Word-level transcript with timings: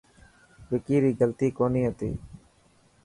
وڪي 0.69 0.97
ري 1.03 1.11
غلطي 1.19 1.47
ڪوني 1.57 1.81
هتي. 1.87 2.09